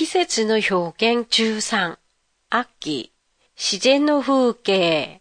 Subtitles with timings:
[0.00, 1.98] 季節の表現13
[2.48, 3.12] 秋
[3.54, 5.20] 自然の風景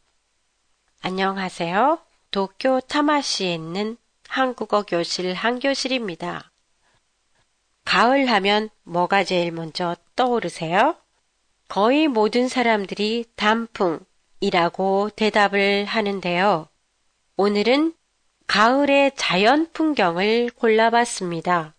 [1.01, 1.99] 안녕하세요.
[2.31, 3.97] 도쿄 타마시에 있는
[4.29, 6.51] 한국어 교실 한교실입니다.
[7.83, 10.95] 가을 하면 뭐가 제일 먼저 떠오르세요?
[11.67, 16.69] 거의 모든 사람들이 단풍이라고 대답을 하는데요.
[17.35, 17.93] 오늘은
[18.47, 21.72] 가을의 자연 풍경을 골라봤습니다.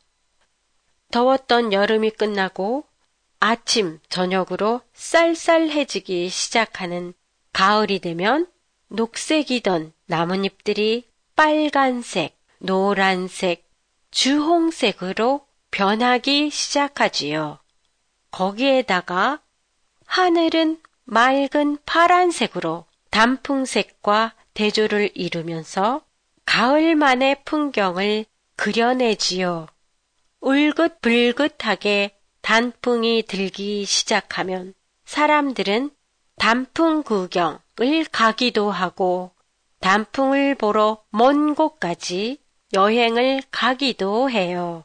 [1.12, 2.86] 더웠던 여름이 끝나고
[3.40, 7.14] 아침, 저녁으로 쌀쌀해지기 시작하는
[7.54, 8.48] 가을이 되면
[8.88, 13.70] 녹색이던 나뭇잎들이 빨간색, 노란색,
[14.12, 17.60] 주홍색으로 변하기 시작하지요.
[18.32, 19.42] 거기에다가
[20.06, 26.02] 하늘은 맑은 파란색으로 단풍색과 대조를 이루면서
[26.46, 28.26] 가을만의 풍경을
[28.56, 29.68] 그려내지요.
[30.42, 34.74] 울긋불긋하게 단풍이 들기 시작하면
[35.06, 35.92] 사람들은
[36.38, 39.32] 단풍 구경을 가기도 하고
[39.80, 42.40] 단풍을 보러 먼 곳까지
[42.74, 44.84] 여행을 가기도 해요.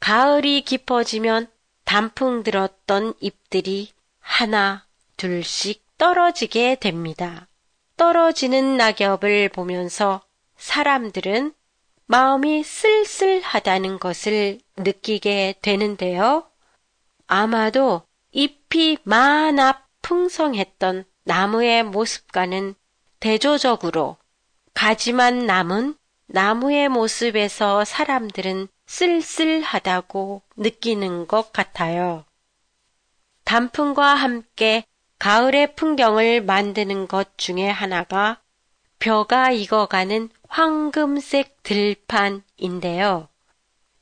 [0.00, 1.48] 가을이 깊어지면
[1.84, 7.48] 단풍 들었던 잎들이 하나, 둘씩 떨어지게 됩니다.
[7.96, 10.22] 떨어지는 낙엽을 보면서
[10.56, 11.54] 사람들은
[12.06, 16.46] 마음이 쓸쓸하다는 것을 느끼게 되는데요.
[17.26, 18.02] 아마도
[18.32, 22.74] 잎이 많아 풍성했던 나무의 모습과는
[23.20, 24.18] 대조적으로
[24.74, 32.24] 가지만 남은 나무의 모습에서 사람들은 쓸쓸하다고 느끼는 것 같아요.
[33.44, 34.84] 단풍과 함께
[35.18, 38.42] 가을의 풍경을 만드는 것 중에 하나가
[38.98, 43.26] 벼가 익어가는 황금색 들판인데요.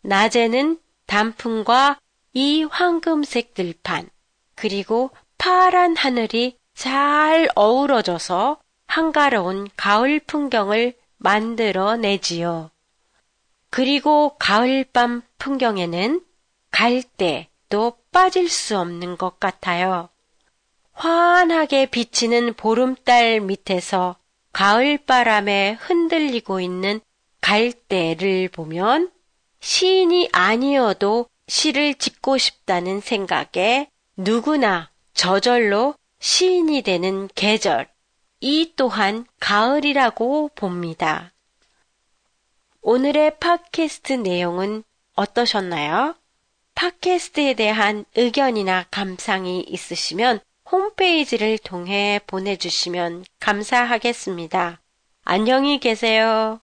[0.02, 1.98] 낮에는 단풍과
[2.34, 4.10] 이 황금색 들판,
[4.54, 12.70] 그리고 파란 하늘이 잘 어우러져서 한가로운 가을 풍경을 만들어 내지요.
[13.70, 16.22] 그리고 가을밤 풍경에는
[16.70, 20.10] 갈대도 빠질 수 없는 것 같아요.
[20.92, 24.16] 환하게 비치는 보름달 밑에서
[24.52, 27.00] 가을 바람에 흔들리고 있는
[27.40, 29.10] 갈대를 보면
[29.60, 37.88] 시인이 아니어도 시를 짓고 싶다는 생각에 누구나 저절로 시인이 되는 계절,
[38.40, 41.32] 이 또한 가을이라고 봅니다.
[42.80, 44.84] 오늘의 팟캐스트 내용은
[45.14, 46.14] 어떠셨나요?
[46.74, 50.40] 팟캐스트에 대한 의견이나 감상이 있으시면
[50.92, 54.80] 홈페이지를 통해 보내주시면 감사하겠습니다.
[55.24, 56.60] 안녕히 계세요.